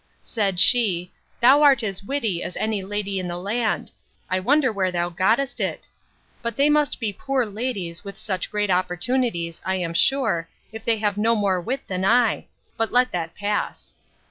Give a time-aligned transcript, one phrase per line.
[0.23, 3.91] Said she, Thou art as witty as any lady in the land;
[4.31, 5.89] I wonder where thou gottest it.
[6.41, 10.97] But they must be poor ladies, with such great opportunities, I am sure, if they
[10.97, 13.93] have no more wit than I.—But let that pass.